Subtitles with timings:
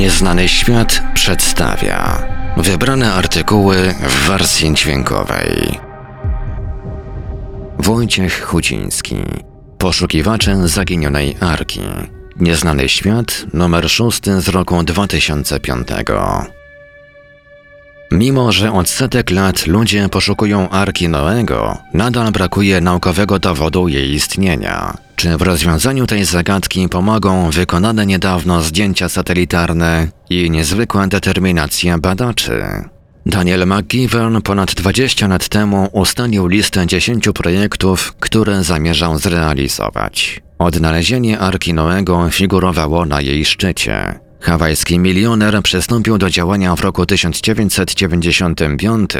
[0.00, 2.22] Nieznany świat przedstawia
[2.56, 5.78] wybrane artykuły w wersji dźwiękowej.
[7.78, 9.16] Wojciech Chuciński,
[9.78, 11.80] poszukiwacze zaginionej arki.
[12.36, 15.88] Nieznany świat, numer 6 z roku 2005.
[18.10, 24.96] Mimo, że od setek lat ludzie poszukują Arki Noego, nadal brakuje naukowego dowodu jej istnienia.
[25.16, 32.62] Czy w rozwiązaniu tej zagadki pomogą wykonane niedawno zdjęcia satelitarne i niezwykła determinacja badaczy?
[33.26, 40.42] Daniel McGivern ponad 20 lat temu ustalił listę 10 projektów, które zamierzał zrealizować.
[40.58, 44.20] Odnalezienie Arki Noego figurowało na jej szczycie.
[44.40, 49.10] Hawajski milioner przystąpił do działania w roku 1995,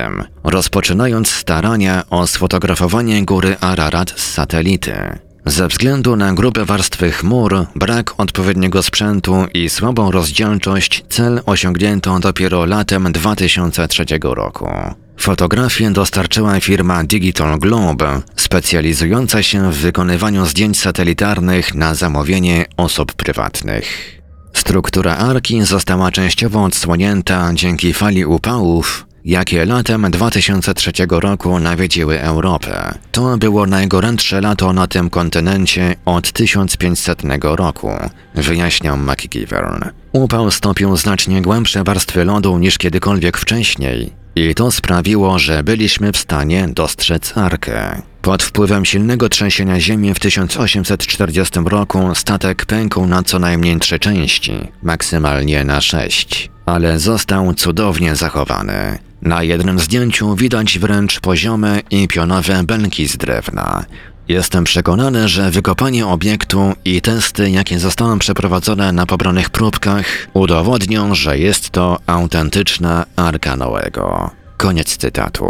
[0.44, 5.18] rozpoczynając starania o sfotografowanie góry Ararat z satelity.
[5.46, 12.64] Ze względu na grube warstwy chmur, brak odpowiedniego sprzętu i słabą rozdzielczość cel osiągnięto dopiero
[12.64, 14.68] latem 2003 roku.
[15.16, 24.19] Fotografię dostarczyła firma Digital Globe, specjalizująca się w wykonywaniu zdjęć satelitarnych na zamówienie osób prywatnych.
[24.52, 32.98] Struktura arki została częściowo odsłonięta dzięki fali upałów, jakie latem 2003 roku nawiedziły Europę.
[33.12, 37.90] To było najgorętsze lato na tym kontynencie od 1500 roku,
[38.34, 39.84] wyjaśniał McGivern.
[40.12, 46.16] Upał stopił znacznie głębsze warstwy lodu niż kiedykolwiek wcześniej i to sprawiło, że byliśmy w
[46.16, 48.02] stanie dostrzec arkę.
[48.22, 54.52] Pod wpływem silnego trzęsienia ziemi w 1840 roku statek pękł na co najmniej trzy części,
[54.82, 58.98] maksymalnie na sześć, ale został cudownie zachowany.
[59.22, 63.84] Na jednym zdjęciu widać wręcz poziome i pionowe belki z drewna.
[64.28, 71.38] Jestem przekonany, że wykopanie obiektu i testy, jakie zostały przeprowadzone na pobranych próbkach, udowodnią, że
[71.38, 74.30] jest to autentyczna Arka Noego.
[74.56, 75.46] Koniec cytatu.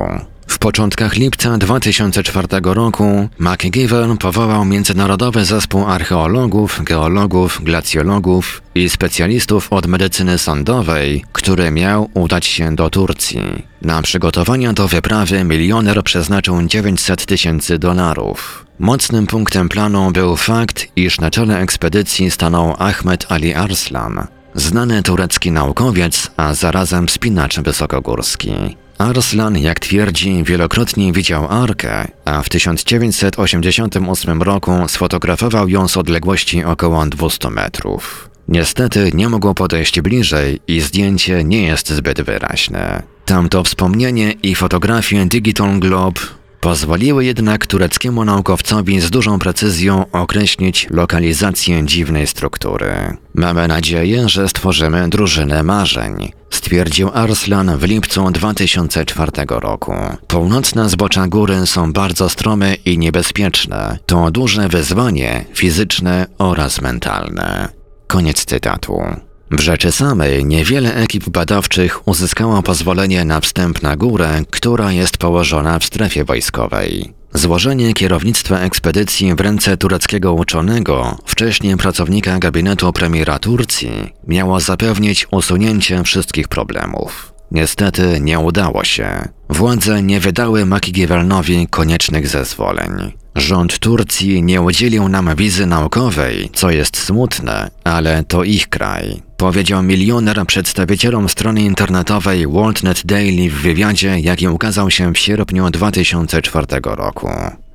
[0.50, 9.86] W początkach lipca 2004 roku McGivern powołał międzynarodowy zespół archeologów, geologów, glacjologów i specjalistów od
[9.86, 13.41] medycyny sądowej, który miał udać się do Turcji.
[13.82, 18.66] Na przygotowania do wyprawy milioner przeznaczył 900 tysięcy dolarów.
[18.78, 25.50] Mocnym punktem planu był fakt, iż na czele ekspedycji stanął Ahmed Ali Arslan, znany turecki
[25.50, 28.52] naukowiec, a zarazem spinacz wysokogórski.
[29.00, 37.06] Arslan, jak twierdzi, wielokrotnie widział Arkę, a w 1988 roku sfotografował ją z odległości około
[37.06, 38.31] 200 metrów.
[38.49, 43.03] Niestety nie mogło podejść bliżej i zdjęcie nie jest zbyt wyraźne.
[43.25, 46.21] Tamto wspomnienie i fotografie Digital Globe
[46.60, 53.16] Pozwoliły jednak tureckiemu naukowcowi z dużą precyzją określić lokalizację dziwnej struktury.
[53.34, 59.93] Mamy nadzieję, że stworzymy drużynę marzeń, stwierdził Arslan w lipcu 2004 roku.
[60.26, 63.99] Północne zbocza góry są bardzo strome i niebezpieczne.
[64.06, 67.69] To duże wyzwanie fizyczne oraz mentalne.
[68.06, 69.03] Koniec cytatu.
[69.50, 75.78] W rzeczy samej niewiele ekip badawczych uzyskało pozwolenie na wstęp na górę, która jest położona
[75.78, 77.12] w strefie wojskowej.
[77.34, 86.03] Złożenie kierownictwa ekspedycji w ręce tureckiego uczonego, wcześniej pracownika gabinetu premiera Turcji, miało zapewnić usunięcie
[86.03, 87.32] wszystkich problemów.
[87.50, 89.28] Niestety nie udało się.
[89.49, 93.19] Władze nie wydały Makigiewelnowi koniecznych zezwoleń.
[93.34, 99.22] Rząd Turcji nie udzielił nam wizy naukowej, co jest smutne, ale to ich kraj.
[99.36, 106.66] Powiedział milioner przedstawicielom strony internetowej WorldNet Daily w wywiadzie, jaki ukazał się w sierpniu 2004
[106.84, 107.28] roku.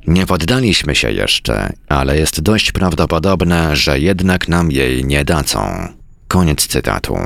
[0.08, 5.88] Nie poddaliśmy się jeszcze, ale jest dość prawdopodobne, że jednak nam jej nie dadzą.
[6.28, 7.18] Koniec cytatu.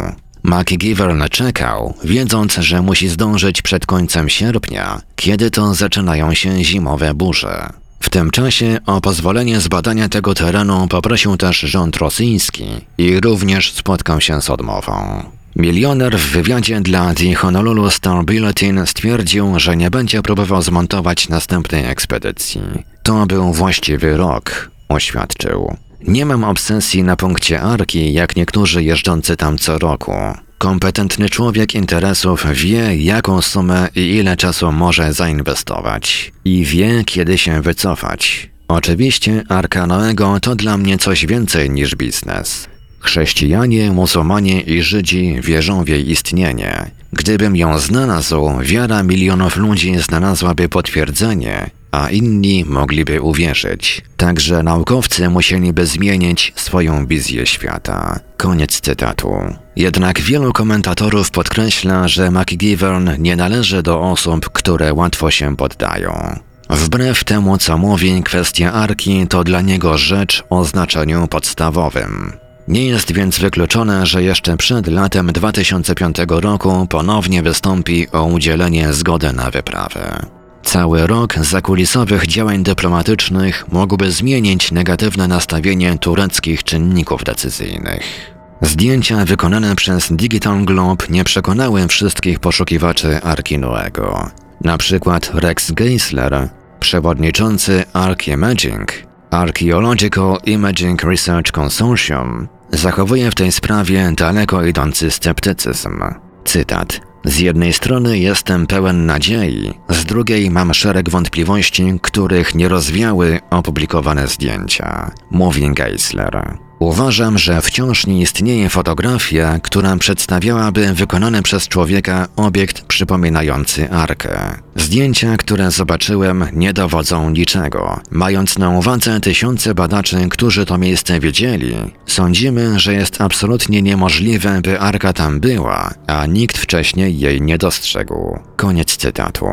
[0.44, 7.69] McGivern czekał, wiedząc, że musi zdążyć przed końcem sierpnia, kiedy to zaczynają się zimowe burze.
[8.00, 12.66] W tym czasie o pozwolenie zbadania tego terenu poprosił też rząd rosyjski
[12.98, 15.24] i również spotkał się z odmową.
[15.56, 21.86] Milioner w wywiadzie dla The Honolulu Star Bulletin stwierdził, że nie będzie próbował zmontować następnej
[21.86, 22.62] ekspedycji.
[23.04, 25.78] To był właściwy rok, oświadczył.
[26.07, 30.13] Nie mam obsesji na punkcie Arki, jak niektórzy jeżdżący tam co roku.
[30.59, 36.31] Kompetentny człowiek interesów wie, jaką sumę i ile czasu może zainwestować.
[36.45, 38.50] I wie, kiedy się wycofać.
[38.67, 42.67] Oczywiście Arka Noego to dla mnie coś więcej niż biznes.
[43.00, 46.91] Chrześcijanie, muzułmanie i Żydzi wierzą w jej istnienie.
[47.13, 54.01] Gdybym ją znalazł, wiara milionów ludzi znalazłaby potwierdzenie, a inni mogliby uwierzyć.
[54.18, 58.19] Także naukowcy musieliby zmienić swoją wizję świata.
[58.38, 59.31] Koniec cytatu.
[59.75, 66.39] Jednak wielu komentatorów podkreśla, że McGivern nie należy do osób, które łatwo się poddają.
[66.69, 72.33] Wbrew temu, co mówi, kwestia arki to dla niego rzecz o znaczeniu podstawowym.
[72.68, 79.33] Nie jest więc wykluczone, że jeszcze przed latem 2005 roku ponownie wystąpi o udzielenie zgody
[79.33, 80.38] na wyprawę.
[80.63, 88.33] Cały rok zakulisowych działań dyplomatycznych mógłby zmienić negatywne nastawienie tureckich czynników decyzyjnych.
[88.61, 94.31] Zdjęcia wykonane przez Digital Globe nie przekonały wszystkich poszukiwaczy Arki Noego.
[94.61, 98.91] Na przykład Rex Geisler, przewodniczący Archimaging,
[99.31, 106.00] Archaeological Imaging Research Consortium, zachowuje w tej sprawie daleko idący sceptycyzm.
[106.45, 107.08] Cytat.
[107.24, 114.27] Z jednej strony jestem pełen nadziei, z drugiej mam szereg wątpliwości, których nie rozwiały opublikowane
[114.27, 116.69] zdjęcia, mówi Geisler.
[116.80, 124.56] Uważam, że wciąż nie istnieje fotografia, która przedstawiałaby wykonany przez człowieka obiekt przypominający arkę.
[124.76, 128.00] Zdjęcia, które zobaczyłem, nie dowodzą niczego.
[128.12, 134.80] Mając na uwadze tysiące badaczy, którzy to miejsce widzieli, sądzimy, że jest absolutnie niemożliwe, by
[134.80, 138.40] arka tam była, a nikt wcześniej jej nie dostrzegł.
[138.56, 139.46] Koniec cytatu.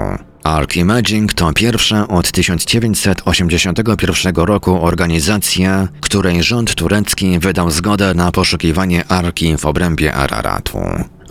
[0.46, 9.56] Archimaging to pierwsza od 1981 roku organizacja, której rząd turecki wydał zgodę na poszukiwanie Arki
[9.56, 10.78] w obrębie Araratu.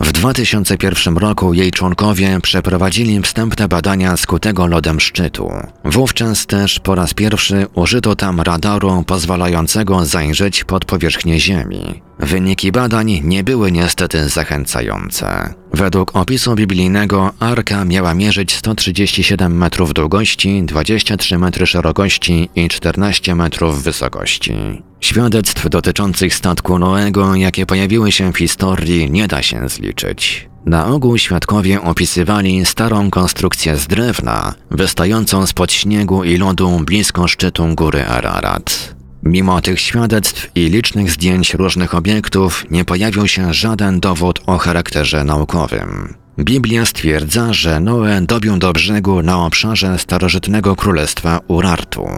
[0.00, 5.52] W 2001 roku jej członkowie przeprowadzili wstępne badania skutego lodem szczytu.
[5.84, 12.05] Wówczas też po raz pierwszy użyto tam radaru pozwalającego zajrzeć pod powierzchnię Ziemi.
[12.18, 15.54] Wyniki badań nie były niestety zachęcające.
[15.72, 23.82] Według opisu biblijnego arka miała mierzyć 137 metrów długości, 23 metry szerokości i 14 metrów
[23.82, 24.54] wysokości.
[25.00, 30.48] Świadectw dotyczących statku Noego, jakie pojawiły się w historii, nie da się zliczyć.
[30.66, 37.74] Na ogół świadkowie opisywali starą konstrukcję z drewna, wystającą spod śniegu i lodu blisko szczytu
[37.74, 38.95] góry Ararat.
[39.26, 45.24] Mimo tych świadectw i licznych zdjęć różnych obiektów, nie pojawił się żaden dowód o charakterze
[45.24, 46.14] naukowym.
[46.38, 52.08] Biblia stwierdza, że Noe dobił do brzegu na obszarze starożytnego królestwa Urartu.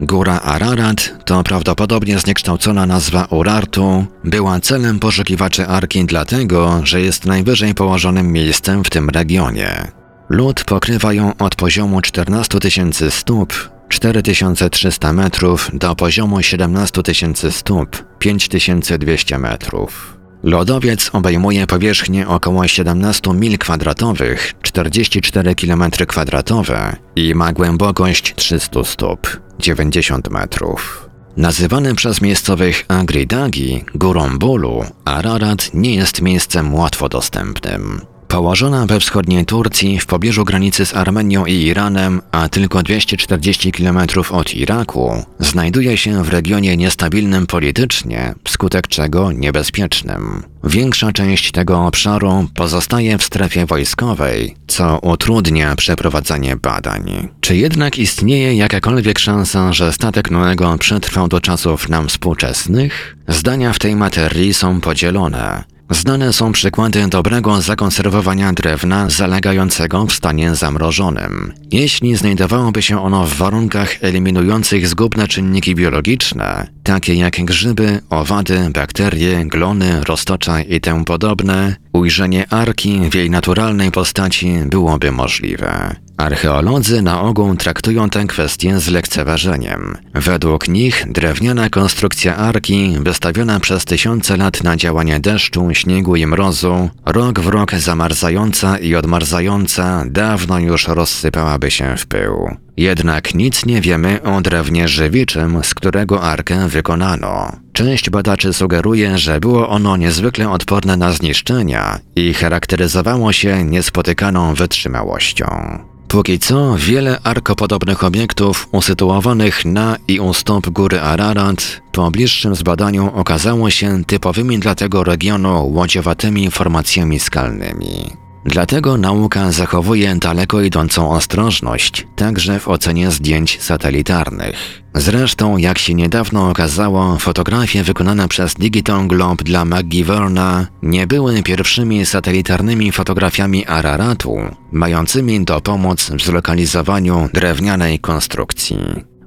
[0.00, 7.74] Góra Ararat to prawdopodobnie zniekształcona nazwa Urartu, była celem poszukiwaczy Arki dlatego, że jest najwyżej
[7.74, 9.92] położonym miejscem w tym regionie.
[10.28, 18.04] Lód pokrywa ją od poziomu 14 tysięcy stóp 4300 metrów do poziomu 17 tysięcy stóp
[18.18, 20.18] 5200 metrów.
[20.42, 29.40] Lodowiec obejmuje powierzchnię około 17 mil kwadratowych, 44 km kwadratowe i ma głębokość 300 stóp,
[29.58, 31.08] 90 metrów.
[31.36, 38.11] Nazywany przez miejscowych Agridagi górą bólu, Ararat nie jest miejscem łatwo dostępnym.
[38.32, 43.98] Położona we wschodniej Turcji, w pobliżu granicy z Armenią i Iranem, a tylko 240 km
[44.30, 50.42] od Iraku, znajduje się w regionie niestabilnym politycznie, wskutek czego niebezpiecznym.
[50.64, 57.28] Większa część tego obszaru pozostaje w strefie wojskowej, co utrudnia przeprowadzanie badań.
[57.40, 63.16] Czy jednak istnieje jakakolwiek szansa, że statek Noego przetrwał do czasów nam współczesnych?
[63.28, 65.71] Zdania w tej materii są podzielone.
[65.92, 71.52] Znane są przykłady dobrego zakonserwowania drewna zalegającego w stanie zamrożonym.
[71.72, 79.44] Jeśli znajdowałoby się ono w warunkach eliminujących zgubne czynniki biologiczne, takie jak grzyby, owady, bakterie,
[79.44, 85.96] glony, roztocza i tym podobne, ujrzenie arki w jej naturalnej postaci byłoby możliwe.
[86.22, 89.96] Archeolodzy na ogół traktują tę kwestię z lekceważeniem.
[90.14, 96.90] Według nich drewniana konstrukcja arki, wystawiona przez tysiące lat na działanie deszczu, śniegu i mrozu,
[97.06, 102.56] rok w rok zamarzająca i odmarzająca, dawno już rozsypałaby się w pył.
[102.76, 107.52] Jednak nic nie wiemy o drewnie żywiczym, z którego arkę wykonano.
[107.72, 115.78] Część badaczy sugeruje, że było ono niezwykle odporne na zniszczenia i charakteryzowało się niespotykaną wytrzymałością.
[116.12, 123.10] Póki co wiele arkopodobnych obiektów usytuowanych na i u stóp góry Ararat po bliższym zbadaniu
[123.14, 128.21] okazało się typowymi dla tego regionu łodziowatymi formacjami skalnymi.
[128.44, 134.82] Dlatego nauka zachowuje daleko idącą ostrożność, także w ocenie zdjęć satelitarnych.
[134.94, 142.06] Zresztą, jak się niedawno okazało, fotografie wykonane przez Digital Globe dla McGiverna nie były pierwszymi
[142.06, 144.36] satelitarnymi fotografiami Araratu,
[144.72, 148.78] mającymi dopomóc w zlokalizowaniu drewnianej konstrukcji.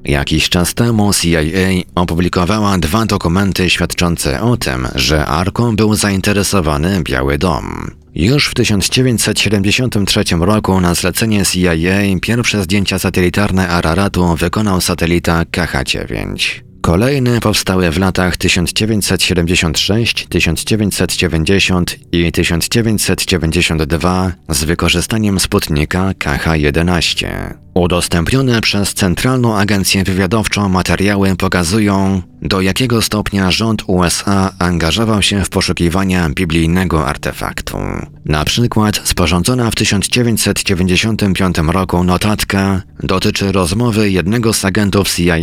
[0.05, 7.37] Jakiś czas temu CIA opublikowała dwa dokumenty świadczące o tym, że Arką był zainteresowany Biały
[7.37, 7.91] Dom.
[8.15, 16.35] Już w 1973 roku na zlecenie CIA pierwsze zdjęcia satelitarne Araratu wykonał satelita KH-9.
[16.81, 27.64] Kolejne powstały w latach 1976, 1990 i 1992 z wykorzystaniem Sputnika KH-11.
[27.75, 35.49] Udostępnione przez Centralną Agencję Wywiadowczą materiały pokazują, do jakiego stopnia rząd USA angażował się w
[35.49, 37.77] poszukiwania biblijnego artefaktu.
[38.25, 45.35] Na przykład sporządzona w 1995 roku notatka dotyczy rozmowy jednego z agentów CIA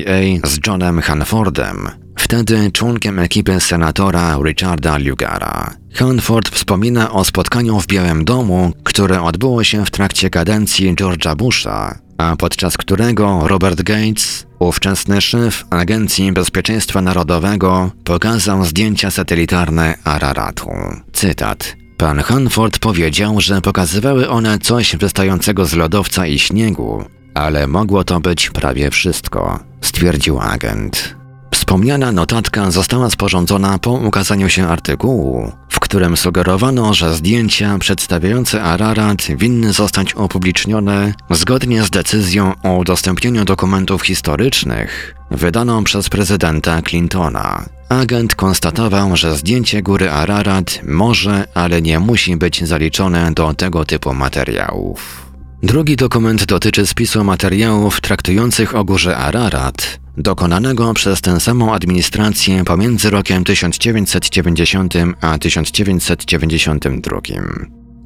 [0.44, 5.74] z Johnem Hanfordem, wtedy członkiem ekipy senatora Richarda Lugara.
[5.94, 11.98] Hanford wspomina o spotkaniu w Białym Domu, które odbyło się w trakcie kadencji George'a Busha,
[12.22, 20.70] a podczas którego Robert Gates, ówczesny szef Agencji Bezpieczeństwa Narodowego, pokazał zdjęcia satelitarne Araratu.
[21.12, 21.76] Cytat.
[21.96, 28.20] Pan Hanford powiedział, że pokazywały one coś wystającego z lodowca i śniegu, ale mogło to
[28.20, 31.21] być prawie wszystko, stwierdził agent.
[31.54, 39.22] Wspomniana notatka została sporządzona po ukazaniu się artykułu, w którym sugerowano, że zdjęcia przedstawiające Ararat
[39.22, 47.64] winny zostać upublicznione zgodnie z decyzją o udostępnieniu dokumentów historycznych wydaną przez prezydenta Clintona.
[47.88, 54.14] Agent konstatował, że zdjęcie góry Ararat może, ale nie musi być zaliczone do tego typu
[54.14, 55.26] materiałów.
[55.62, 63.10] Drugi dokument dotyczy spisu materiałów traktujących o górze Ararat, dokonanego przez tę samą administrację pomiędzy
[63.10, 67.20] rokiem 1990 a 1992.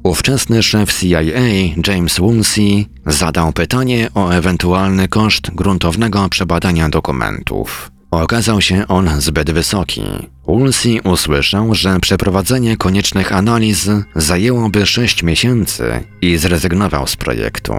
[0.03, 1.21] Ówczesny szef CIA
[1.87, 7.91] James Woolsey zadał pytanie o ewentualny koszt gruntownego przebadania dokumentów.
[8.11, 10.01] Okazał się on zbyt wysoki.
[10.47, 17.73] Woolsey usłyszał, że przeprowadzenie koniecznych analiz zajęłoby 6 miesięcy i zrezygnował z projektu.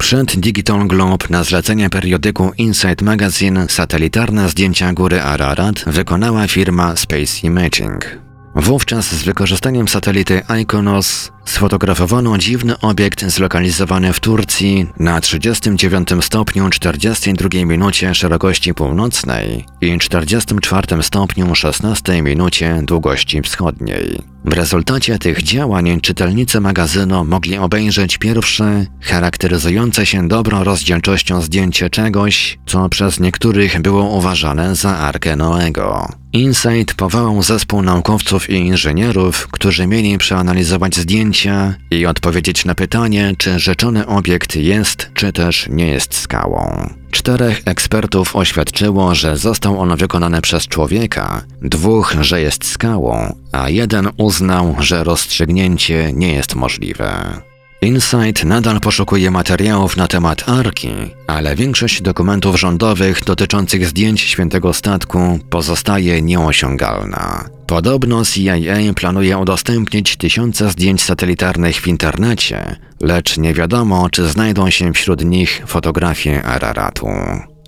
[0.00, 7.40] Przed Digital Globe na zlecenie periodyku Inside Magazine satelitarne zdjęcia góry Ararat wykonała firma Space
[7.42, 8.18] Imaging.
[8.54, 17.48] Wówczas z wykorzystaniem satelity Iconos sfotografowano dziwny obiekt zlokalizowany w Turcji na 39 stopniu 42
[17.64, 24.22] minucie szerokości północnej i 44 stopniu 16 minucie długości wschodniej.
[24.44, 32.58] W rezultacie tych działań czytelnicy magazynu mogli obejrzeć pierwsze, charakteryzujące się dobrą rozdzielczością zdjęcie czegoś,
[32.66, 36.08] co przez niektórych było uważane za Arkę Noego.
[36.32, 41.00] Insight powołał zespół naukowców i inżynierów, którzy mieli przeanalizować
[41.40, 46.90] zdjęcia i odpowiedzieć na pytanie, czy rzeczony obiekt jest, czy też nie jest skałą.
[47.10, 54.08] Czterech ekspertów oświadczyło, że został on wykonany przez człowieka, dwóch, że jest skałą, a jeden
[54.16, 57.40] uznał, że rozstrzygnięcie nie jest możliwe.
[57.82, 60.88] Insight nadal poszukuje materiałów na temat Arki,
[61.26, 67.48] ale większość dokumentów rządowych dotyczących zdjęć świętego statku pozostaje nieosiągalna.
[67.66, 74.92] Podobno CIA planuje udostępnić tysiące zdjęć satelitarnych w internecie, lecz nie wiadomo, czy znajdą się
[74.92, 77.08] wśród nich fotografie Araratu.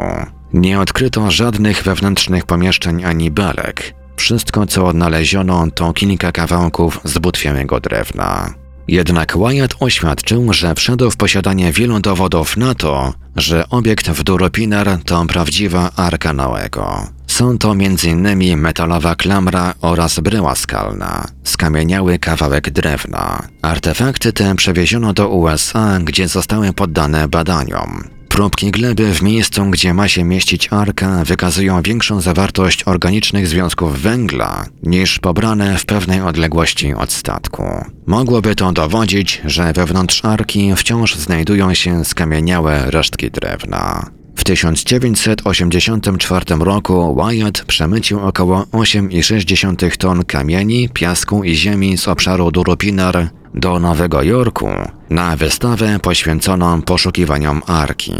[0.53, 3.93] Nie odkryto żadnych wewnętrznych pomieszczeń ani belek.
[4.15, 8.53] Wszystko, co odnaleziono, to kilka kawałków zbutwiałego drewna.
[8.87, 14.99] Jednak Wyatt oświadczył, że wszedł w posiadanie wielu dowodów na to, że obiekt w Duropinar
[15.05, 17.07] to prawdziwa Arka Noego.
[17.27, 18.57] Są to m.in.
[18.57, 23.47] metalowa klamra oraz bryła skalna, skamieniały kawałek drewna.
[23.61, 28.16] Artefakty te przewieziono do USA, gdzie zostały poddane badaniom.
[28.37, 34.65] Próbki gleby w miejscu, gdzie ma się mieścić arka, wykazują większą zawartość organicznych związków węgla
[34.83, 37.63] niż pobrane w pewnej odległości od statku.
[38.05, 44.09] Mogłoby to dowodzić, że wewnątrz arki wciąż znajdują się skamieniałe resztki drewna.
[44.35, 53.29] W 1984 roku Wyatt przemycił około 8,6 ton kamieni, piasku i ziemi z obszaru Duropinar
[53.59, 54.69] do Nowego Jorku
[55.09, 58.13] na wystawę poświęconą poszukiwaniom Arki.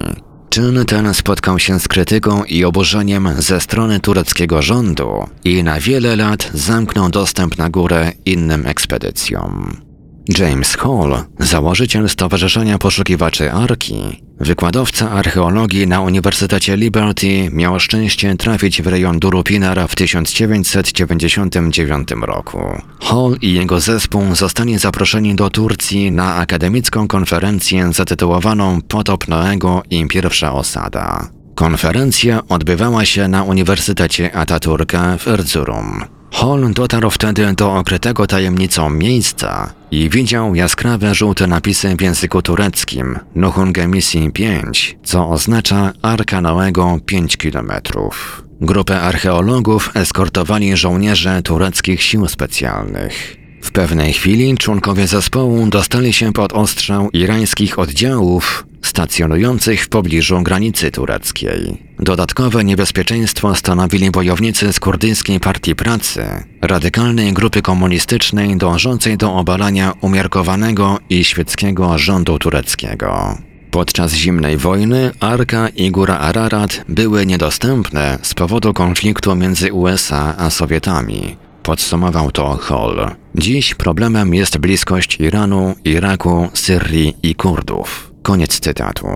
[0.50, 6.16] Czyn ten spotkał się z krytyką i oburzeniem ze strony tureckiego rządu i na wiele
[6.16, 9.87] lat zamknął dostęp na górę innym ekspedycjom.
[10.30, 18.88] James Hall, założyciel Stowarzyszenia Poszukiwaczy Arki, wykładowca archeologii na Uniwersytecie Liberty, miał szczęście trafić w
[18.88, 22.60] rejon Durupinar w 1999 roku.
[23.02, 30.08] Hall i jego zespół zostali zaproszeni do Turcji na akademicką konferencję zatytułowaną Potop Noego i
[30.08, 31.30] pierwsza osada.
[31.56, 36.17] Konferencja odbywała się na Uniwersytecie Ataturka w Erzurum.
[36.38, 43.20] Hall dotarł wtedy do okrytego tajemnicą miejsca i widział jaskrawe żółte napisy w języku tureckim
[43.36, 48.44] Nuhungemisi 5, co oznacza Arka Noego 5 kilometrów.
[48.62, 53.38] Grupę archeologów eskortowali żołnierze tureckich sił specjalnych.
[53.62, 60.92] W pewnej chwili członkowie zespołu dostali się pod ostrzał irańskich oddziałów stacjonujących w pobliżu granicy
[60.92, 61.84] tureckiej.
[62.00, 66.26] Dodatkowe niebezpieczeństwo stanowili bojownicy z kurdyjskiej Partii Pracy,
[66.62, 73.38] radykalnej grupy komunistycznej dążącej do obalania umiarkowanego i świeckiego rządu tureckiego.
[73.72, 80.50] Podczas zimnej wojny Arka i Góra Ararat były niedostępne z powodu konfliktu między USA a
[80.50, 81.38] Sowietami.
[81.64, 83.16] Podsumował to Hall.
[83.36, 88.12] Dziś problemem jest bliskość Iranu, Iraku, Syrii i Kurdów.
[88.28, 89.08] Koniec cytatu.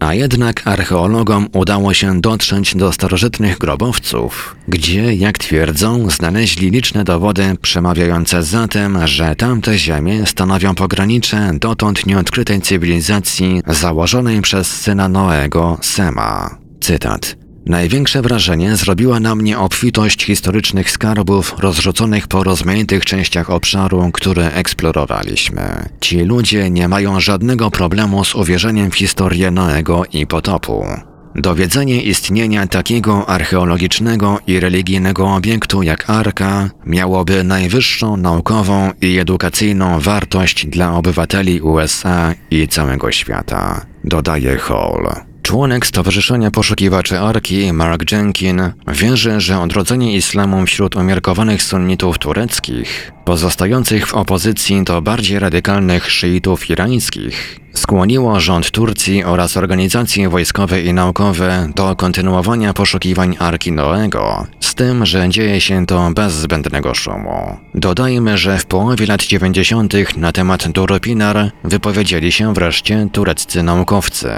[0.00, 7.56] A jednak archeologom udało się dotrzeć do starożytnych grobowców, gdzie, jak twierdzą, znaleźli liczne dowody
[7.62, 15.78] przemawiające za tym, że tamte ziemie stanowią pogranicze dotąd nieodkrytej cywilizacji założonej przez syna Noego,
[15.82, 16.58] Sema.
[16.80, 17.43] Cytat.
[17.66, 25.88] Największe wrażenie zrobiła na mnie obfitość historycznych skarbów rozrzuconych po rozmaitych częściach obszaru, które eksplorowaliśmy.
[26.00, 30.86] Ci ludzie nie mają żadnego problemu z uwierzeniem w historię Noego i potopu.
[31.34, 40.66] Dowiedzenie istnienia takiego archeologicznego i religijnego obiektu jak Arka miałoby najwyższą naukową i edukacyjną wartość
[40.66, 45.33] dla obywateli USA i całego świata, dodaje Hall.
[45.44, 54.06] Członek Stowarzyszenia Poszukiwaczy Arki, Mark Jenkin, wierzy, że odrodzenie islamu wśród umiarkowanych sunnitów tureckich, pozostających
[54.06, 61.68] w opozycji do bardziej radykalnych szyitów irańskich, skłoniło rząd Turcji oraz organizacje wojskowe i naukowe
[61.76, 67.56] do kontynuowania poszukiwań Arki Noego, z tym, że dzieje się to bez zbędnego szumu.
[67.74, 70.16] Dodajmy, że w połowie lat 90.
[70.16, 74.30] na temat Duropinar wypowiedzieli się wreszcie tureccy naukowcy.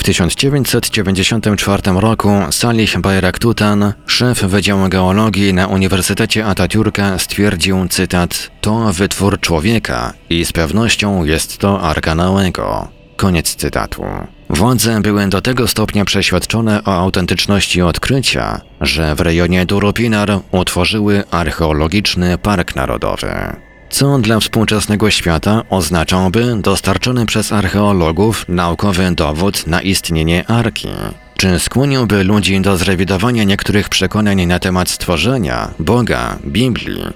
[0.00, 9.40] W 1994 roku Salih Bayraktutan, szef Wydziału Geologii na Uniwersytecie Atatürka stwierdził, cytat, to wytwór
[9.40, 12.88] człowieka i z pewnością jest to Arka Noego.
[13.16, 14.04] Koniec cytatu.
[14.50, 22.38] Władze były do tego stopnia przeświadczone o autentyczności odkrycia, że w rejonie Duropinar utworzyły archeologiczny
[22.38, 23.56] park narodowy
[23.90, 30.88] co dla współczesnego świata oznaczałby dostarczony przez archeologów naukowy dowód na istnienie arki.
[31.36, 37.06] Czy skłoniłby ludzi do zrewidowania niektórych przekonań na temat stworzenia, Boga, Biblii?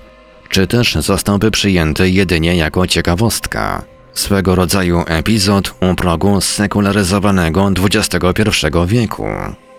[0.49, 3.85] Czy też zostałby przyjęty jedynie jako ciekawostka?
[4.15, 8.51] Swego rodzaju epizod u progu sekularyzowanego XXI
[8.87, 9.27] wieku.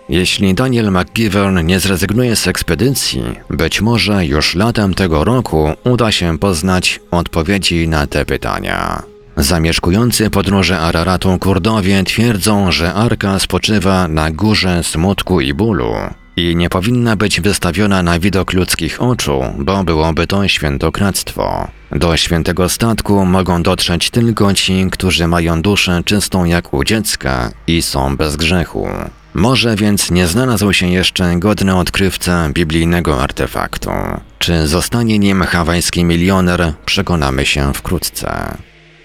[0.08, 6.38] Jeśli Daniel McGivern nie zrezygnuje z ekspedycji, być może już latem tego roku uda się
[6.38, 9.02] poznać odpowiedzi na te pytania.
[9.36, 15.92] Zamieszkujący podróże Araratu Kurdowie twierdzą, że Arka spoczywa na górze smutku i bólu
[16.36, 21.68] i nie powinna być wystawiona na widok ludzkich oczu, bo byłoby to świętokradztwo.
[21.92, 27.82] Do świętego statku mogą dotrzeć tylko ci, którzy mają duszę czystą jak u dziecka i
[27.82, 28.88] są bez grzechu.
[29.36, 33.90] Może więc nie znalazł się jeszcze godny odkrywca biblijnego artefaktu.
[34.38, 38.56] Czy zostanie nim hawajski milioner, przekonamy się wkrótce.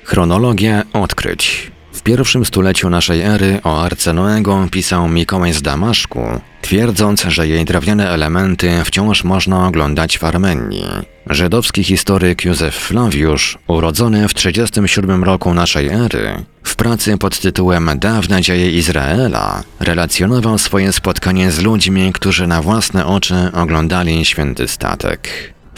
[0.03, 1.71] Chronologia odkryć.
[2.01, 6.19] W pierwszym stuleciu naszej ery o Arce Noego pisał Mikołaj z Damaszku,
[6.61, 10.85] twierdząc, że jej drewniane elementy wciąż można oglądać w Armenii.
[11.29, 18.41] Żydowski historyk Józef Flawiusz, urodzony w 37 roku naszej ery, w pracy pod tytułem Dawne
[18.41, 25.29] dzieje Izraela relacjonował swoje spotkanie z ludźmi, którzy na własne oczy oglądali święty statek.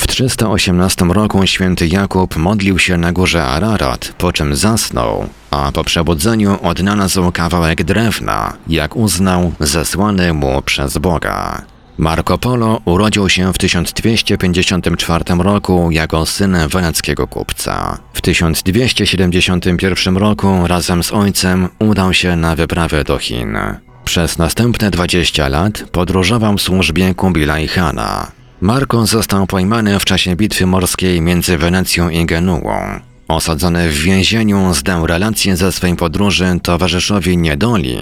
[0.04, 5.84] W 318 roku święty Jakub modlił się na górze Ararat, po czym zasnął, a po
[5.84, 11.62] przebudzeniu odnalazł kawałek drewna, jak uznał, zesłany mu przez Boga.
[11.98, 17.98] Marco Polo urodził się w 1254 roku jako syn weneckiego kupca.
[18.14, 23.58] W 1271 roku razem z ojcem udał się na wyprawę do Chin.
[24.06, 28.43] Przez następne 20 lat podróżował w służbie Kubilaj Hana.
[28.64, 33.00] Marko został pojmany w czasie bitwy morskiej między Wenecją i Genuą.
[33.28, 37.98] Osadzony w więzieniu zdał relację ze swej podróży towarzyszowi Niedoli,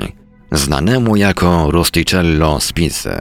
[0.51, 3.15] znanemu jako Rusticello Spisy.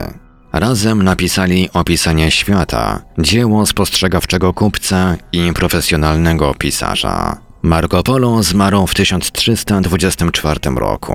[0.53, 7.37] Razem napisali Opisanie świata, dzieło spostrzegawczego kupca i profesjonalnego pisarza.
[7.61, 11.13] Marco Polo zmarł w 1324 roku.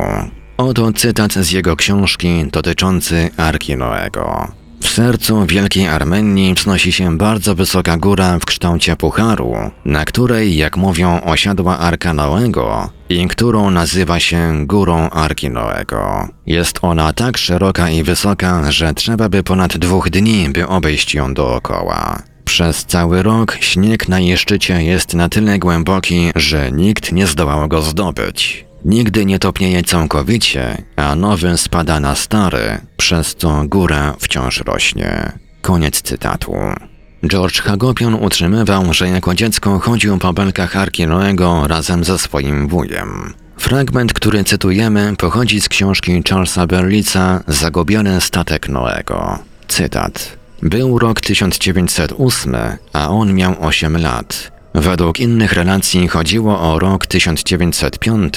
[0.57, 4.66] Oto cytat z jego książki dotyczący Arki Noego.
[4.81, 10.77] W sercu Wielkiej Armenii wznosi się bardzo wysoka góra w kształcie pucharu, na której, jak
[10.77, 16.29] mówią, osiadła Arka Noego i którą nazywa się Górą Arki Noego.
[16.47, 21.35] Jest ona tak szeroka i wysoka, że trzeba by ponad dwóch dni, by obejść ją
[21.35, 22.23] dookoła.
[22.45, 27.69] Przez cały rok śnieg na jej szczycie jest na tyle głęboki, że nikt nie zdołał
[27.69, 28.66] go zdobyć.
[28.87, 35.33] Nigdy nie topnieje całkowicie, a nowy spada na stary, przez co góra wciąż rośnie.
[35.63, 36.55] Koniec cytatu.
[37.27, 43.35] George Hagopian utrzymywał, że jako dziecko chodził po belkach Arki Noego razem ze swoim wujem.
[43.59, 49.39] Fragment, który cytujemy, pochodzi z książki Charlesa Berlica Zagubiony statek Noego.
[49.69, 50.37] Cytat.
[50.63, 52.57] Był rok 1908,
[52.93, 54.56] a on miał 8 lat.
[54.77, 58.35] Według innych relacji chodziło o rok 1905,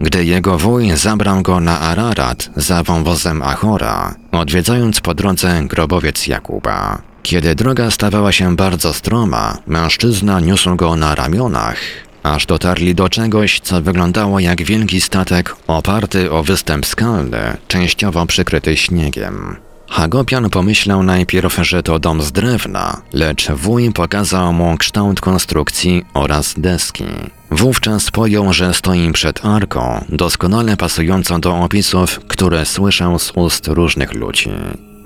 [0.00, 7.02] gdy jego wuj zabrał go na Ararat za wąwozem Achora, odwiedzając po drodze grobowiec Jakuba.
[7.22, 11.76] Kiedy droga stawała się bardzo stroma, mężczyzna niósł go na ramionach,
[12.22, 18.76] aż dotarli do czegoś, co wyglądało jak wielki statek oparty o występ skalny, częściowo przykryty
[18.76, 19.56] śniegiem.
[19.92, 26.54] Hagopian pomyślał najpierw, że to dom z drewna, lecz wuj pokazał mu kształt konstrukcji oraz
[26.56, 27.04] deski.
[27.50, 34.14] Wówczas pojął, że stoi przed arką, doskonale pasującą do opisów, które słyszał z ust różnych
[34.14, 34.50] ludzi.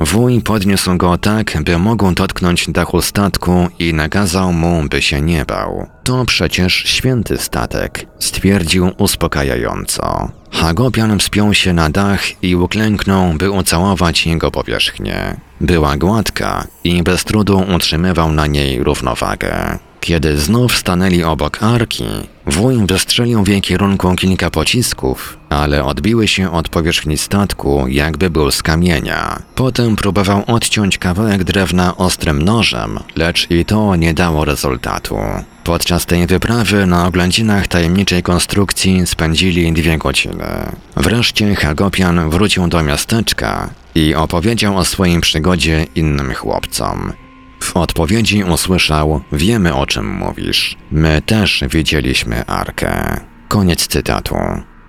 [0.01, 5.45] Wuj podniósł go tak, by mógł dotknąć dachu statku i nakazał mu, by się nie
[5.45, 5.87] bał.
[6.05, 10.31] To przecież święty statek, stwierdził uspokajająco.
[10.51, 15.37] Hagopian wspiął się na dach i uklęknął, by ucałować jego powierzchnię.
[15.61, 19.79] Była gładka i bez trudu utrzymywał na niej równowagę.
[20.07, 22.05] Kiedy znów stanęli obok arki,
[22.47, 28.51] wuj wystrzelił w jej kierunku kilka pocisków, ale odbiły się od powierzchni statku, jakby był
[28.51, 29.43] z kamienia.
[29.55, 35.17] Potem próbował odciąć kawałek drewna ostrym nożem, lecz i to nie dało rezultatu.
[35.65, 40.47] Podczas tej wyprawy na oględzinach tajemniczej konstrukcji spędzili dwie godziny.
[40.97, 47.13] Wreszcie Hagopian wrócił do miasteczka i opowiedział o swoim przygodzie innym chłopcom.
[47.61, 50.77] W odpowiedzi usłyszał: Wiemy o czym mówisz.
[50.91, 53.21] My też widzieliśmy arkę.
[53.49, 54.37] Koniec cytatu.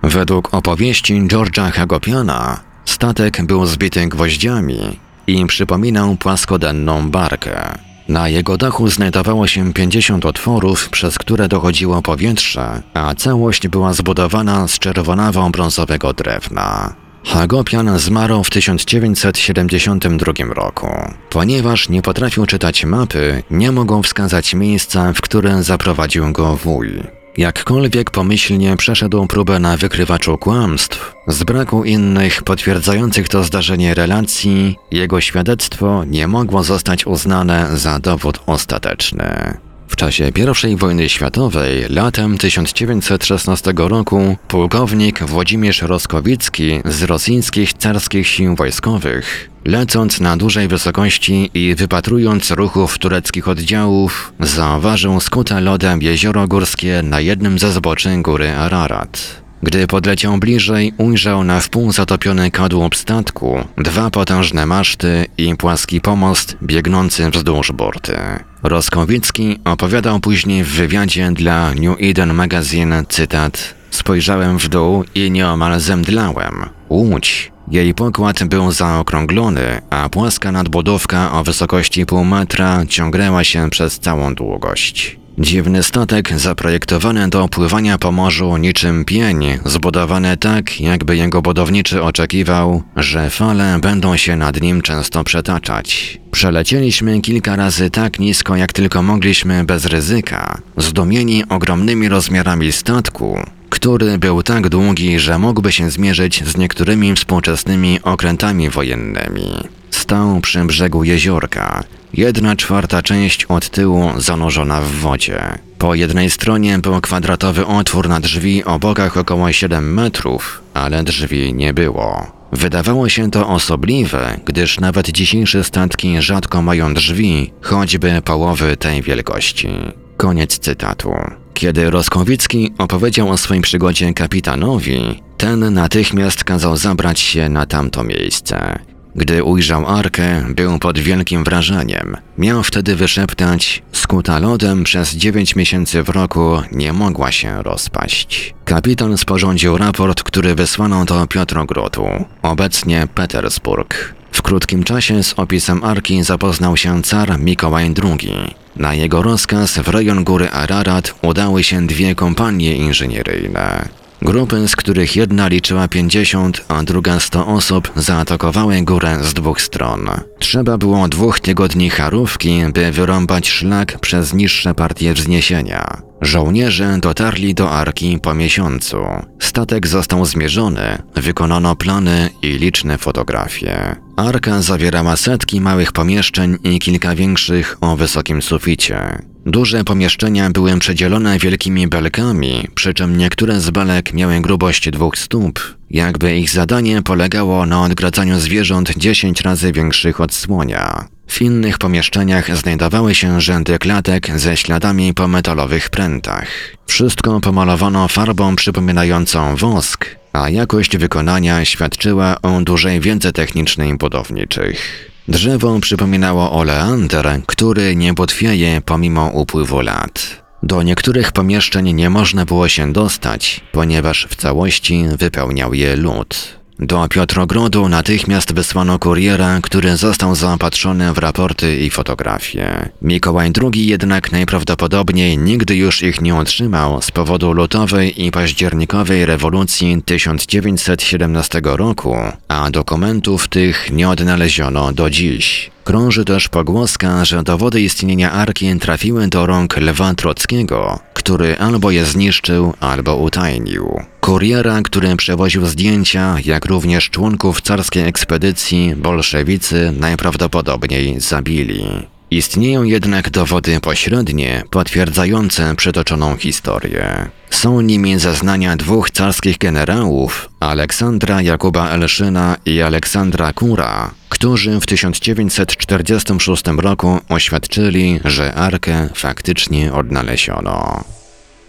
[0.02, 7.78] Według opowieści George'a Hagopiana, statek był zbity gwoździami i przypominał płaskodenną barkę.
[8.08, 14.68] Na jego dachu znajdowało się 50 otworów, przez które dochodziło powietrze, a całość była zbudowana
[14.68, 16.94] z czerwonawą brązowego drewna.
[17.24, 20.88] Hagopian zmarł w 1972 roku.
[21.30, 27.02] Ponieważ nie potrafił czytać mapy, nie mogą wskazać miejsca, w które zaprowadził go wuj.
[27.36, 35.20] Jakkolwiek pomyślnie przeszedł próbę na wykrywaczu kłamstw, z braku innych potwierdzających to zdarzenie relacji, jego
[35.20, 39.58] świadectwo nie mogło zostać uznane za dowód ostateczny.
[39.88, 40.30] W czasie
[40.68, 50.20] I wojny światowej, latem 1916 roku, pułkownik Włodzimierz Roskowicki z rosyjskich carskich sił wojskowych, lecąc
[50.20, 57.58] na dużej wysokości i wypatrując ruchów tureckich oddziałów, zauważył skute lodem jezioro górskie na jednym
[57.58, 59.42] ze zboczy góry Ararat.
[59.62, 66.56] Gdy podleciał bliżej, ujrzał na wpół zatopiony kadłub statku, dwa potężne maszty i płaski pomost
[66.62, 68.18] biegnący wzdłuż burty.
[68.62, 75.80] Roskowicki opowiadał później w wywiadzie dla New Eden Magazine, cytat Spojrzałem w dół i nieomal
[75.80, 76.68] zemdlałem.
[76.88, 77.52] Łódź.
[77.70, 84.34] Jej pokład był zaokrąglony, a płaska nadbudówka o wysokości pół metra ciągnęła się przez całą
[84.34, 85.17] długość.
[85.40, 92.82] Dziwny statek zaprojektowany do pływania po morzu niczym pień, zbudowany tak, jakby jego budowniczy oczekiwał,
[92.96, 96.18] że fale będą się nad nim często przetaczać.
[96.30, 103.38] Przelecieliśmy kilka razy tak nisko, jak tylko mogliśmy bez ryzyka, zdumieni ogromnymi rozmiarami statku,
[103.70, 109.68] który był tak długi, że mógłby się zmierzyć z niektórymi współczesnymi okrętami wojennymi.
[109.90, 115.58] Stał przy brzegu jeziorka, jedna czwarta część od tyłu zanurzona w wodzie.
[115.78, 121.54] Po jednej stronie był kwadratowy otwór na drzwi o bokach około 7 metrów, ale drzwi
[121.54, 122.26] nie było.
[122.52, 129.68] Wydawało się to osobliwe, gdyż nawet dzisiejsze statki rzadko mają drzwi, choćby połowy tej wielkości.
[130.16, 131.12] Koniec cytatu.
[131.54, 138.78] Kiedy Roskowicki opowiedział o swoim przygodzie kapitanowi, ten natychmiast kazał zabrać się na tamto miejsce.
[139.18, 142.16] Gdy ujrzał arkę, był pod wielkim wrażeniem.
[142.38, 148.54] Miał wtedy wyszeptać: Skuta lodem przez dziewięć miesięcy w roku nie mogła się rozpaść.
[148.64, 152.06] Kapitan sporządził raport, który wysłano do Piotrogrodu,
[152.42, 154.14] obecnie Petersburg.
[154.32, 158.54] W krótkim czasie z opisem arki zapoznał się car Mikołaj II.
[158.76, 163.88] Na jego rozkaz w rejon góry Ararat udały się dwie kompanie inżynieryjne.
[164.22, 170.10] Grupy, z których jedna liczyła 50, a druga 100 osób, zaatakowały górę z dwóch stron.
[170.38, 176.02] Trzeba było dwóch tygodni charówki, by wyrąbać szlak przez niższe partie wzniesienia.
[176.20, 178.98] Żołnierze dotarli do Arki po miesiącu.
[179.38, 184.07] Statek został zmierzony, wykonano plany i liczne fotografie.
[184.18, 189.22] Arka zawierała setki małych pomieszczeń i kilka większych o wysokim suficie.
[189.46, 195.60] Duże pomieszczenia były przedzielone wielkimi belkami, przy czym niektóre z belek miały grubość dwóch stóp,
[195.90, 201.08] jakby ich zadanie polegało na odgradzaniu zwierząt 10 razy większych od słonia.
[201.28, 206.48] W innych pomieszczeniach znajdowały się rzędy klatek ze śladami po metalowych prętach.
[206.86, 215.10] Wszystko pomalowano farbą przypominającą wosk, a jakość wykonania świadczyła o dużej wiedzy technicznej budowniczych.
[215.28, 220.42] Drzewo przypominało oleander, który nie botwieje pomimo upływu lat.
[220.62, 226.57] Do niektórych pomieszczeń nie można było się dostać, ponieważ w całości wypełniał je lód.
[226.80, 232.88] Do Piotrogrodu natychmiast wysłano kuriera, który został zaopatrzony w raporty i fotografie.
[233.02, 240.02] Mikołaj II jednak najprawdopodobniej nigdy już ich nie otrzymał z powodu lutowej i październikowej rewolucji
[240.04, 242.16] 1917 roku,
[242.48, 245.70] a dokumentów tych nie odnaleziono do dziś.
[245.88, 252.04] Krąży też pogłoska, że dowody istnienia arki trafiły do rąk Lwa Trockiego, który albo je
[252.04, 254.00] zniszczył, albo utajnił.
[254.20, 261.84] Kuriera, który przewoził zdjęcia, jak również członków carskiej ekspedycji, bolszewicy najprawdopodobniej zabili.
[262.30, 267.28] Istnieją jednak dowody pośrednie potwierdzające przytoczoną historię.
[267.50, 276.62] Są nimi zeznania dwóch carskich generałów, Aleksandra Jakuba Elszyna i Aleksandra Kura, którzy w 1946
[276.66, 281.04] roku oświadczyli, że arkę faktycznie odnaleziono.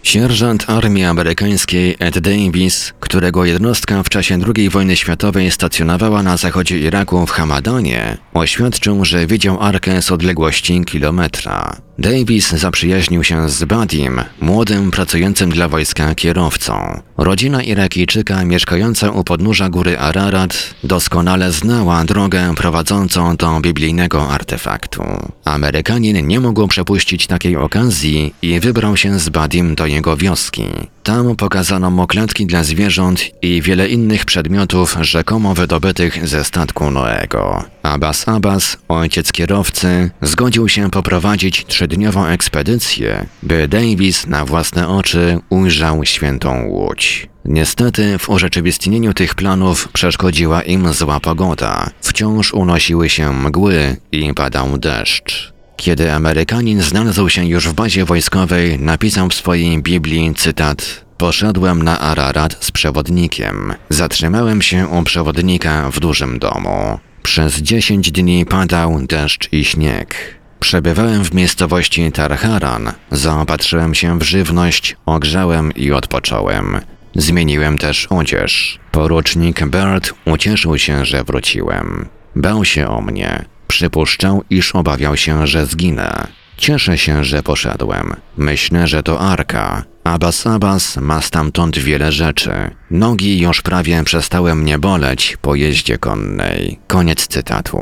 [0.02, 6.78] Sierżant armii amerykańskiej Ed Davis, którego jednostka w czasie II wojny światowej stacjonowała na zachodzie
[6.78, 11.76] Iraku w Hamadanie, oświadczył, że widział arkę z odległości kilometra.
[11.98, 17.00] Davis zaprzyjaźnił się z Badim, młodym, pracującym dla wojska kierowcą.
[17.18, 25.02] Rodzina Irakijczyka mieszkająca u podnóża góry Ararat doskonale znała drogę prowadzącą do biblijnego artefaktu.
[25.44, 30.64] Amerykanin nie mógł przepuścić takiej okazji i wybrał się z Badim do jego wioski.
[31.02, 37.64] Tam pokazano mu klatki dla zwierząt i wiele innych przedmiotów rzekomo wydobytych ze statku Noego.
[37.82, 46.04] Abbas Abbas, ojciec kierowcy, zgodził się poprowadzić trzydniową ekspedycję, by Davis na własne oczy ujrzał
[46.04, 47.30] świętą łódź.
[47.44, 51.90] Niestety w urzeczywistnieniu tych planów przeszkodziła im zła pogoda.
[52.00, 55.49] Wciąż unosiły się mgły i padał deszcz.
[55.80, 62.00] Kiedy Amerykanin znalazł się już w bazie wojskowej, napisał w swojej Biblii cytat Poszedłem na
[62.00, 63.74] Ararat z przewodnikiem.
[63.88, 66.98] Zatrzymałem się u przewodnika w dużym domu.
[67.22, 70.14] Przez dziesięć dni padał deszcz i śnieg.
[70.60, 76.80] Przebywałem w miejscowości Tarharan, zaopatrzyłem się w żywność, ogrzałem i odpocząłem.
[77.14, 78.78] Zmieniłem też odzież.
[78.90, 82.08] Porucznik Bird ucieszył się, że wróciłem.
[82.36, 83.44] Bał się o mnie.
[83.70, 86.26] Przypuszczał, iż obawiał się, że zginę.
[86.56, 88.14] Cieszę się, że poszedłem.
[88.36, 89.84] Myślę, że to Arka.
[90.04, 92.50] Abbas Abbas ma stamtąd wiele rzeczy.
[92.90, 96.78] Nogi już prawie przestały mnie boleć po jeździe konnej.
[96.86, 97.80] Koniec cytatu.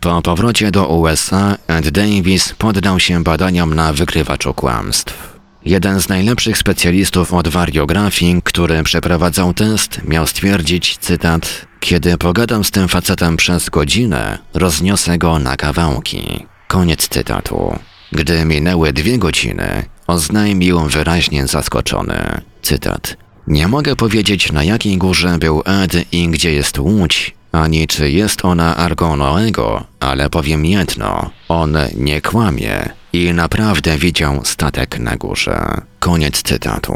[0.00, 5.29] Po powrocie do USA Ed Davis poddał się badaniom na wykrywaczu kłamstw.
[5.64, 12.70] Jeden z najlepszych specjalistów od wariografii, który przeprowadzał test, miał stwierdzić, cytat, kiedy pogadam z
[12.70, 16.46] tym facetem przez godzinę, rozniosę go na kawałki.
[16.68, 17.78] Koniec cytatu.
[18.12, 22.40] Gdy minęły dwie godziny, oznajmił wyraźnie zaskoczony.
[22.62, 23.16] Cytat.
[23.46, 28.44] Nie mogę powiedzieć na jakiej górze był Ed i gdzie jest Łódź, ani czy jest
[28.44, 35.80] ona Arką Noego, ale powiem jedno, on nie kłamie i naprawdę widział statek na górze.
[35.98, 36.94] Koniec cytatu.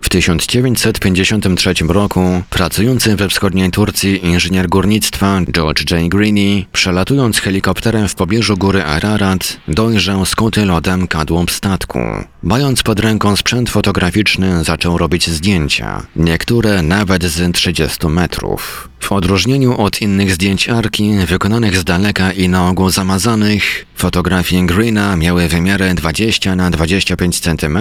[0.00, 6.08] W 1953 roku pracujący we wschodniej Turcji inżynier górnictwa George J.
[6.08, 11.98] Greene, przelatując helikopterem w pobliżu góry Ararat, dojrzał skuty lodem kadłub statku.
[12.42, 18.88] Mając pod ręką sprzęt fotograficzny, zaczął robić zdjęcia, niektóre nawet z 30 metrów.
[19.00, 25.16] W odróżnieniu od innych zdjęć arki, wykonanych z daleka i na ogół zamazanych, fotografie Greena
[25.16, 27.78] miały wymiary 20 na 25 cm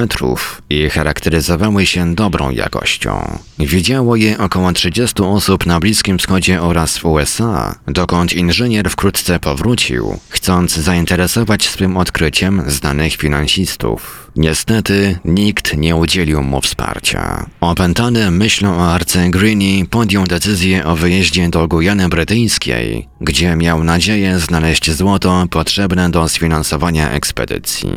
[0.70, 3.40] i charakteryzowały się dobrą jakością.
[3.60, 10.20] Widziało je około 30 osób na Bliskim Wschodzie oraz w USA, dokąd inżynier wkrótce powrócił,
[10.30, 14.27] chcąc zainteresować swym odkryciem znanych finansistów.
[14.38, 17.46] Niestety nikt nie udzielił mu wsparcia.
[17.62, 24.40] Opętany myślą o arce Greenie podjął decyzję o wyjeździe do Gujany Brytyjskiej, gdzie miał nadzieję
[24.40, 27.90] znaleźć złoto potrzebne do sfinansowania ekspedycji.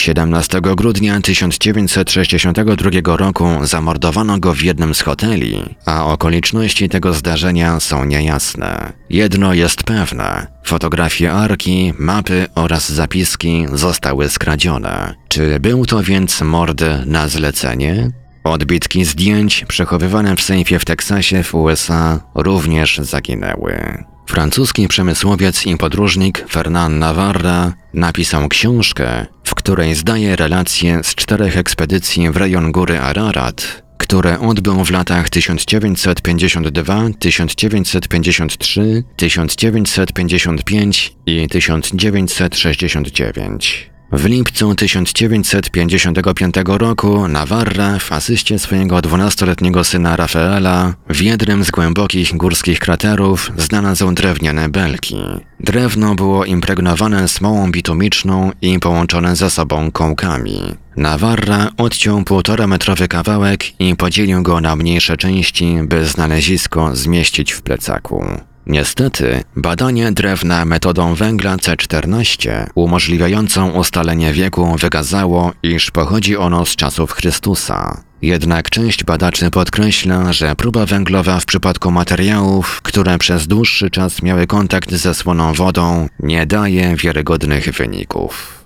[0.00, 8.04] 17 grudnia 1962 roku zamordowano go w jednym z hoteli, a okoliczności tego zdarzenia są
[8.04, 8.92] niejasne.
[9.10, 15.14] Jedno jest pewne: fotografie arki, mapy oraz zapiski zostały skradzione.
[15.28, 18.10] Czy był to więc mord na zlecenie?
[18.44, 24.04] Odbitki zdjęć przechowywane w sejfie w Teksasie w USA również zaginęły.
[24.28, 32.30] Francuski przemysłowiec i podróżnik Fernand Navarra napisał książkę, w której zdaje relacje z czterech ekspedycji
[32.30, 43.90] w rejon góry Ararat, które odbył w latach 1952, 1953, 1955 i 1969.
[44.12, 52.36] W lipcu 1955 roku Navarra w asyście swojego dwunastoletniego syna Rafaela w jednym z głębokich
[52.36, 55.16] górskich kraterów znalazł drewniane belki.
[55.60, 60.60] Drewno było impregnowane smołą bitumiczną i połączone ze sobą kołkami.
[60.96, 67.62] Navarra odciął półtora metrowy kawałek i podzielił go na mniejsze części, by znalezisko zmieścić w
[67.62, 68.24] plecaku.
[68.68, 77.12] Niestety, badanie drewna metodą węgla C14, umożliwiającą ustalenie wieku, wykazało, iż pochodzi ono z czasów
[77.12, 78.02] Chrystusa.
[78.22, 84.46] Jednak część badaczy podkreśla, że próba węglowa w przypadku materiałów, które przez dłuższy czas miały
[84.46, 88.57] kontakt ze słoną wodą, nie daje wiarygodnych wyników.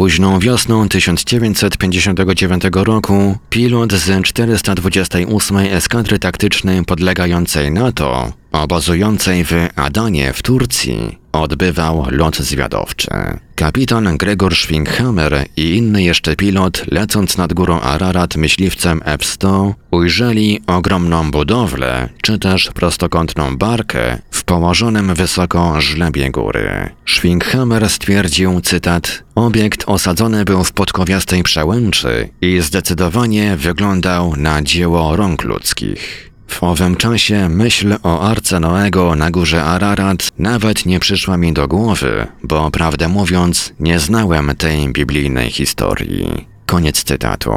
[0.00, 10.42] Późną wiosną 1959 roku pilot z 428 eskadry taktycznej podlegającej NATO obozującej w Adanie w
[10.42, 13.10] Turcji odbywał lot zwiadowczy.
[13.54, 21.30] Kapitan Gregor Schwinghammer i inny jeszcze pilot, lecąc nad górą Ararat myśliwcem F-100, ujrzeli ogromną
[21.30, 26.90] budowlę, czy też prostokątną barkę w położonym wysoko żlebie góry.
[27.06, 35.44] Schwinghammer stwierdził, cytat, obiekt osadzony był w podkowiastej przełęczy i zdecydowanie wyglądał na dzieło rąk
[35.44, 36.29] ludzkich.
[36.50, 41.68] W owym czasie myśl o arce Noego na górze Ararat nawet nie przyszła mi do
[41.68, 46.46] głowy, bo prawdę mówiąc, nie znałem tej biblijnej historii.
[46.66, 47.52] Koniec cytatu.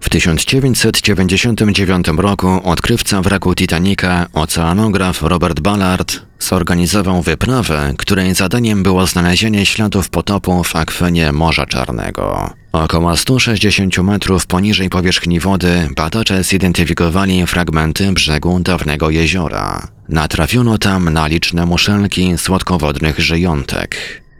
[0.00, 9.66] W 1999 roku odkrywca wraku Titanica, oceanograf Robert Ballard, zorganizował wyprawę, której zadaniem było znalezienie
[9.66, 12.50] śladów potopu w akwenie Morza Czarnego.
[12.72, 19.88] Około 160 metrów poniżej powierzchni wody badacze zidentyfikowali fragmenty brzegu dawnego jeziora.
[20.08, 23.96] Natrafiono tam na liczne muszelki słodkowodnych żyjątek.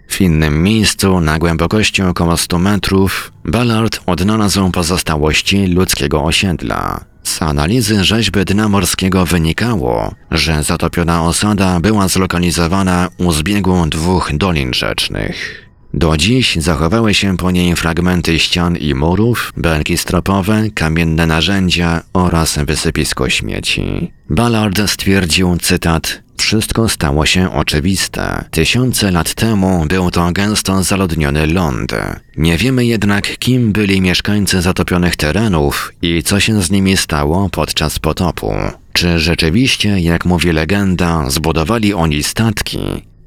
[0.08, 7.04] W innym miejscu, na głębokości około 100 metrów, Ballard odnalazł pozostałości ludzkiego osiedla.
[7.22, 14.74] Z analizy rzeźby dna morskiego wynikało, że zatopiona osada była zlokalizowana u zbiegu dwóch dolin
[14.74, 15.66] rzecznych.
[15.94, 22.58] Do dziś zachowały się po niej fragmenty ścian i murów, belki stropowe, kamienne narzędzia oraz
[22.58, 24.12] wysypisko śmieci.
[24.30, 28.44] Ballard stwierdził, cytat, wszystko stało się oczywiste.
[28.50, 31.92] Tysiące lat temu był to gęsto zaludniony ląd.
[32.36, 37.98] Nie wiemy jednak, kim byli mieszkańcy zatopionych terenów i co się z nimi stało podczas
[37.98, 38.52] potopu.
[38.92, 42.78] Czy rzeczywiście, jak mówi legenda, zbudowali oni statki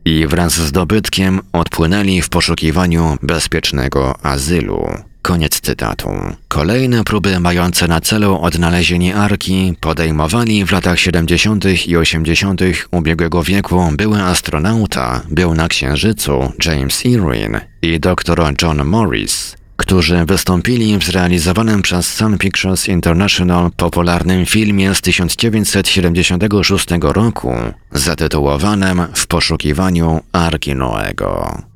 [0.05, 5.08] i wraz z dobytkiem odpłynęli w poszukiwaniu bezpiecznego azylu?
[5.21, 6.09] Koniec cytatu.
[6.47, 11.65] Kolejne próby mające na celu odnalezienie arki podejmowali w latach 70.
[11.87, 12.61] i 80.
[12.91, 20.97] ubiegłego wieku były astronauta, był na Księżycu James Irwin i dr John Morris, którzy wystąpili
[20.97, 27.53] w zrealizowanym przez Sun Pictures International popularnym filmie z 1976 roku
[27.91, 31.68] zatytułowanym W poszukiwaniu Arki Noego.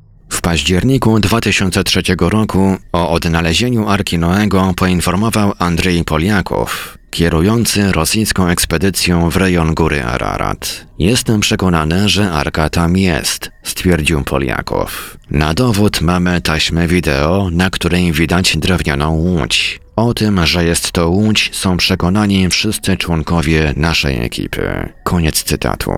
[0.44, 9.74] Październiku 2003 roku o odnalezieniu Arki Noego poinformował Andrzej Poliakow, kierujący rosyjską ekspedycją w rejon
[9.74, 10.86] góry Ararat.
[10.98, 15.16] Jestem przekonany, że Arka tam jest, stwierdził Poliakow.
[15.30, 19.80] Na dowód mamy taśmę wideo, na której widać drewnianą łódź.
[19.96, 24.92] O tym, że jest to łódź, są przekonani wszyscy członkowie naszej ekipy.
[25.04, 25.92] Koniec cytatu.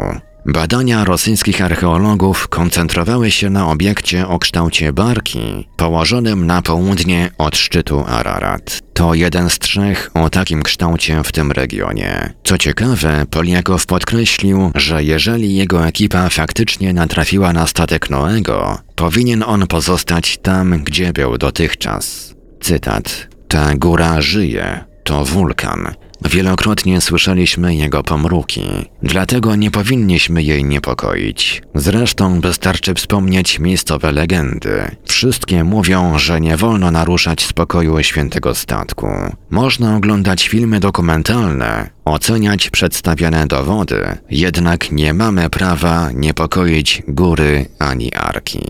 [0.48, 8.04] Badania rosyjskich archeologów koncentrowały się na obiekcie o kształcie barki, położonym na południe od szczytu
[8.08, 8.80] Ararat.
[8.92, 12.32] To jeden z trzech o takim kształcie w tym regionie.
[12.44, 19.66] Co ciekawe, Poliakow podkreślił, że jeżeli jego ekipa faktycznie natrafiła na statek Noego, powinien on
[19.66, 22.34] pozostać tam, gdzie był dotychczas.
[22.60, 23.28] Cytat.
[23.48, 24.84] Ta góra żyje.
[25.04, 25.94] To wulkan.
[26.24, 28.62] Wielokrotnie słyszeliśmy jego pomruki,
[29.02, 31.62] dlatego nie powinniśmy jej niepokoić.
[31.74, 34.96] Zresztą wystarczy wspomnieć miejscowe legendy.
[35.04, 39.08] Wszystkie mówią, że nie wolno naruszać spokoju świętego statku.
[39.50, 48.66] Można oglądać filmy dokumentalne, oceniać przedstawiane dowody, jednak nie mamy prawa niepokoić góry ani arki.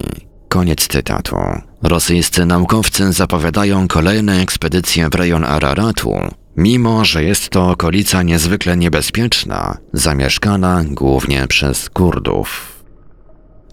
[0.48, 1.36] Koniec cytatu.
[1.82, 6.14] Rosyjscy naukowcy zapowiadają kolejne ekspedycje w rejon Araratu,
[6.56, 12.76] mimo że jest to okolica niezwykle niebezpieczna, zamieszkana głównie przez Kurdów.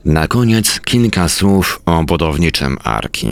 [0.06, 3.32] Na koniec kilka słów o budowniczym Arki.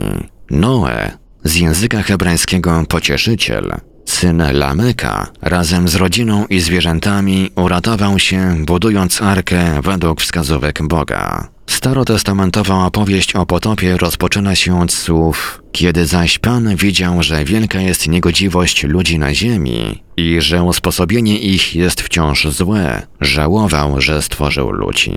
[0.50, 1.12] Noe,
[1.44, 3.72] z języka hebrajskiego pocieszyciel,
[4.06, 11.48] syn Lameka, razem z rodziną i zwierzętami uratował się, budując arkę według wskazówek Boga.
[11.72, 18.08] Starotestamentowa opowieść o potopie rozpoczyna się od słów Kiedy zaś Pan widział, że wielka jest
[18.08, 25.14] niegodziwość ludzi na ziemi i że usposobienie ich jest wciąż złe, żałował, że stworzył ludzi.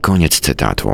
[0.00, 0.90] Koniec cytatu.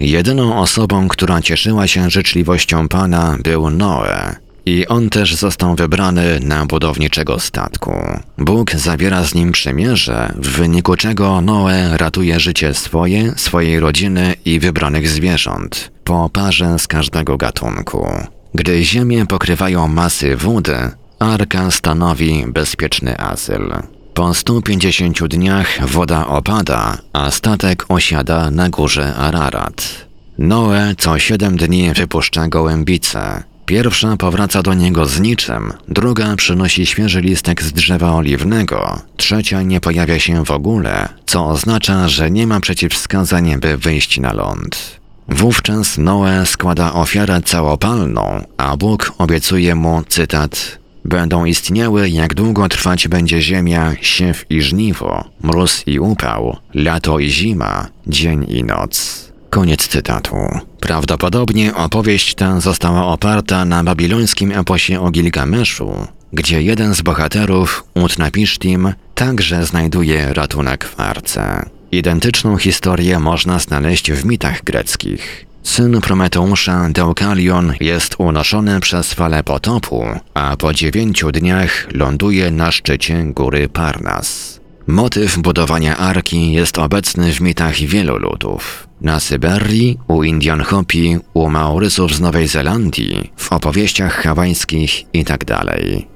[0.00, 4.36] Jedyną osobą, która cieszyła się życzliwością Pana był Noe,
[4.66, 7.92] i on też został wybrany na budowniczego statku.
[8.38, 14.60] Bóg zawiera z nim przymierze, w wyniku czego Noe ratuje życie swoje, swojej rodziny i
[14.60, 18.08] wybranych zwierząt, po parze z każdego gatunku.
[18.54, 20.76] Gdy ziemię pokrywają masy wody,
[21.18, 23.72] arka stanowi bezpieczny azyl.
[24.14, 30.06] Po 150 dniach woda opada, a statek osiada na górze Ararat.
[30.38, 37.20] Noe co 7 dni wypuszcza gołębice, Pierwsza powraca do niego z niczym, druga przynosi świeży
[37.20, 42.60] listek z drzewa oliwnego, trzecia nie pojawia się w ogóle, co oznacza, że nie ma
[42.60, 45.00] przeciwwskazań, by wyjść na ląd.
[45.28, 53.08] Wówczas Noe składa ofiarę całopalną, a Bóg obiecuje mu, cytat, Będą istniały, jak długo trwać
[53.08, 59.24] będzie ziemia, siew i żniwo, mróz i upał, lato i zima, dzień i noc.
[59.50, 60.36] Koniec cytatu.
[60.84, 68.92] Prawdopodobnie opowieść ta została oparta na babilońskim eposie o Gilgameszu, gdzie jeden z bohaterów, Utnapishtim,
[69.14, 71.70] także znajduje ratunek w arce.
[71.92, 75.46] Identyczną historię można znaleźć w mitach greckich.
[75.62, 80.04] Syn Prometeusza, Deukalion, jest unoszony przez falę potopu,
[80.34, 84.60] a po dziewięciu dniach ląduje na szczycie góry Parnas.
[84.86, 88.88] Motyw budowania arki jest obecny w mitach wielu ludów.
[89.00, 95.44] Na Syberii, u Indian Hopi, u Maurysów z Nowej Zelandii, w opowieściach hawajskich itd.
[95.44, 95.66] Tak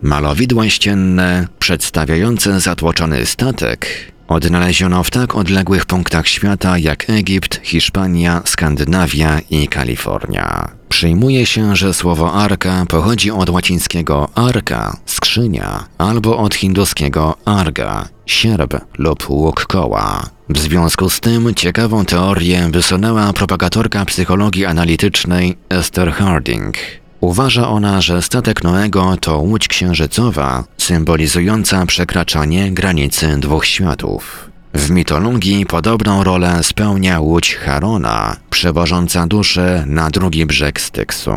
[0.03, 9.41] Malowidła ścienne, przedstawiające zatłoczony statek, odnaleziono w tak odległych punktach świata jak Egipt, Hiszpania, Skandynawia
[9.51, 10.70] i Kalifornia.
[10.89, 18.74] Przyjmuje się, że słowo arka pochodzi od łacińskiego arka, skrzynia, albo od hinduskiego arga, sierp
[18.99, 20.31] lub łuk koła.
[20.49, 26.76] W związku z tym ciekawą teorię wysunęła propagatorka psychologii analitycznej Esther Harding.
[27.21, 34.51] Uważa ona, że statek Noego to łódź księżycowa, symbolizująca przekraczanie granicy dwóch światów.
[34.75, 41.31] W mitologii podobną rolę spełnia łódź Charona, przewożąca duszę na drugi brzeg Styksu.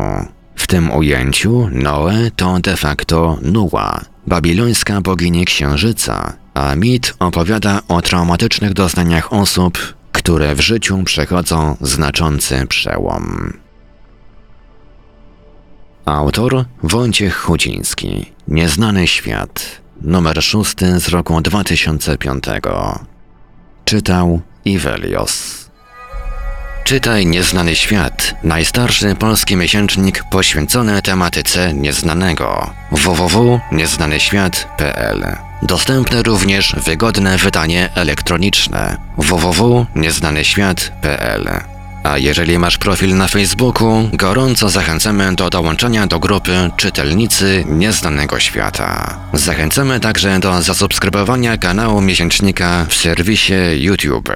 [0.56, 8.02] W tym ujęciu Noe to de facto Nuła, babilońska bogini księżyca, a mit opowiada o
[8.02, 9.78] traumatycznych doznaniach osób,
[10.12, 13.52] które w życiu przechodzą znaczący przełom.
[16.04, 18.32] Autor Wojciech Chudziński.
[18.48, 19.80] Nieznany świat.
[20.00, 22.44] Numer szósty z roku 2005
[23.84, 25.62] Czytał Ivelios
[26.84, 32.70] Czytaj Nieznany Świat, najstarszy polski miesięcznik poświęcony tematyce nieznanego.
[32.92, 38.96] www.nieznanyświat.pl Dostępne również wygodne wydanie elektroniczne.
[39.18, 41.71] www.nieznanyświat.pl
[42.02, 49.18] A jeżeli masz profil na Facebooku, gorąco zachęcamy do dołączenia do grupy Czytelnicy Nieznanego Świata.
[49.32, 54.28] Zachęcamy także do zasubskrybowania kanału miesięcznika w serwisie YouTube.